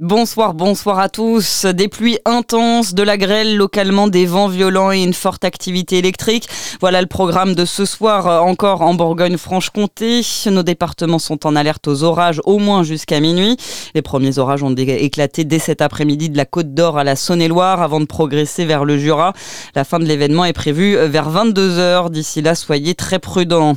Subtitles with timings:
[0.00, 1.66] Bonsoir, bonsoir à tous.
[1.66, 6.48] Des pluies intenses, de la grêle, localement des vents violents et une forte activité électrique.
[6.80, 10.22] Voilà le programme de ce soir euh, encore en Bourgogne-Franche-Comté.
[10.46, 13.58] Nos départements sont en alerte aux orages au moins jusqu'à minuit.
[13.94, 17.82] Les premiers orages ont éclaté dès cet après-midi de la Côte d'Or à la Saône-et-Loire
[17.82, 19.34] avant de progresser vers le Jura.
[19.74, 22.08] La fin de l'événement est prévue vers 22 heures.
[22.08, 23.76] D'ici là, soyez très prudents.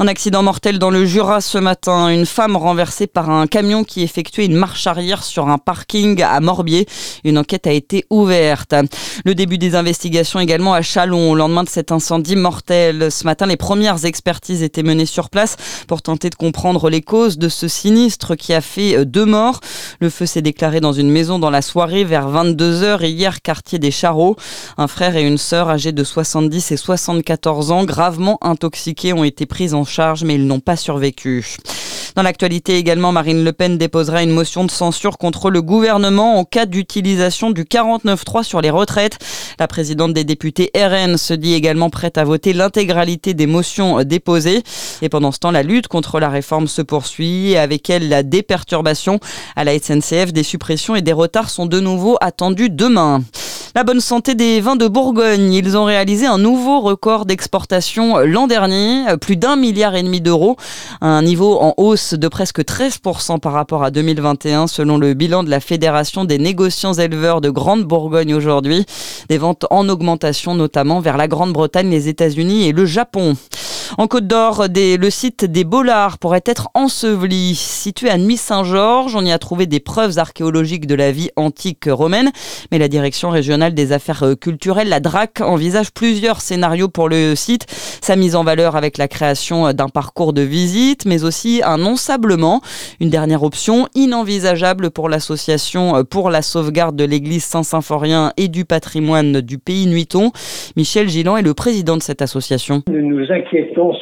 [0.00, 2.08] Un accident mortel dans le Jura ce matin.
[2.08, 6.40] Une femme renversée par un camion qui effectuait une marche arrière sur un parking à
[6.40, 6.86] Morbier.
[7.22, 8.74] Une enquête a été ouverte.
[9.24, 13.12] Le début des investigations également à Chalon au lendemain de cet incendie mortel.
[13.12, 15.54] Ce matin, les premières expertises étaient menées sur place
[15.86, 19.60] pour tenter de comprendre les causes de ce sinistre qui a fait deux morts.
[20.00, 23.92] Le feu s'est déclaré dans une maison dans la soirée vers 22h hier, quartier des
[23.92, 24.34] Charreaux.
[24.76, 29.46] Un frère et une sœur âgés de 70 et 74 ans, gravement intoxiqués, ont été
[29.46, 31.56] pris en charge, mais ils n'ont pas survécu.
[32.14, 36.44] Dans l'actualité également, Marine Le Pen déposera une motion de censure contre le gouvernement en
[36.44, 39.18] cas d'utilisation du 49.3 sur les retraites.
[39.58, 44.62] La présidente des députés RN se dit également prête à voter l'intégralité des motions déposées.
[45.02, 48.22] Et pendant ce temps, la lutte contre la réforme se poursuit et avec elle la
[48.22, 49.18] déperturbation
[49.56, 50.32] à la SNCF.
[50.32, 53.24] Des suppressions et des retards sont de nouveau attendus demain.
[53.76, 55.52] La bonne santé des vins de Bourgogne.
[55.52, 60.56] Ils ont réalisé un nouveau record d'exportation l'an dernier, plus d'un milliard et demi d'euros,
[61.00, 65.50] un niveau en hausse de presque 13% par rapport à 2021 selon le bilan de
[65.50, 68.86] la Fédération des négociants éleveurs de Grande Bourgogne aujourd'hui.
[69.28, 73.34] Des ventes en augmentation notamment vers la Grande-Bretagne, les États-Unis et le Japon.
[73.98, 77.54] En Côte d'Or, le site des Bollards pourrait être enseveli.
[77.54, 82.30] Situé à Nuit-Saint-Georges, on y a trouvé des preuves archéologiques de la vie antique romaine,
[82.70, 87.34] mais la direction régionale des affaires euh, culturelles, la DRAC, envisage plusieurs scénarios pour le
[87.34, 87.66] site.
[88.00, 91.84] Sa mise en valeur avec la création euh, d'un parcours de visite, mais aussi un
[91.84, 92.60] ensablement.
[93.00, 98.64] Une dernière option inenvisageable pour l'association euh, pour la sauvegarde de l'église Saint-Symphorien et du
[98.64, 100.32] patrimoine du pays nuiton.
[100.76, 102.82] Michel Gillan est le président de cette association.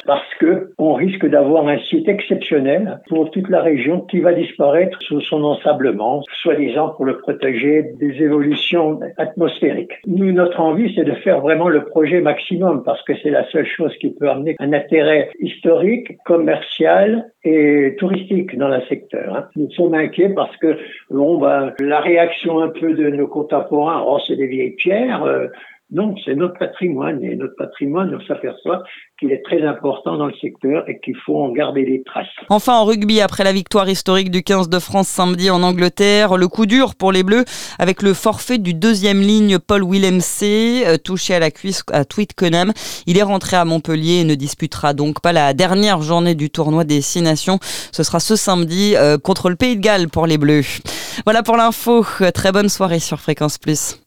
[0.05, 4.97] Parce que on risque d'avoir un site exceptionnel pour toute la région qui va disparaître
[5.01, 9.93] sous son ensablement, soi-disant pour le protéger des évolutions atmosphériques.
[10.07, 13.65] Nous, notre envie, c'est de faire vraiment le projet maximum parce que c'est la seule
[13.65, 19.35] chose qui peut amener un intérêt historique, commercial et touristique dans le secteur.
[19.35, 19.47] Hein.
[19.55, 20.77] Nous sommes inquiets parce que
[21.09, 25.23] bah, la réaction un peu de nos contemporains, oh, c'est des vieilles pierres.
[25.23, 25.47] Euh,
[25.93, 28.81] non, c'est notre patrimoine et notre patrimoine, on s'aperçoit
[29.19, 32.25] qu'il est très important dans le secteur et qu'il faut en garder les traces.
[32.49, 36.47] Enfin, en rugby, après la victoire historique du 15 de France samedi en Angleterre, le
[36.47, 37.45] coup dur pour les Bleus
[37.77, 42.05] avec le forfait du deuxième ligne Paul Willem C, euh, touché à la cuisse à
[42.05, 42.73] Twickenham.
[43.05, 46.85] Il est rentré à Montpellier et ne disputera donc pas la dernière journée du tournoi
[46.85, 47.59] des Six Nations.
[47.61, 50.81] Ce sera ce samedi euh, contre le Pays de Galles pour les Bleus.
[51.23, 52.03] Voilà pour l'info.
[52.33, 53.99] Très bonne soirée sur Fréquence Plus.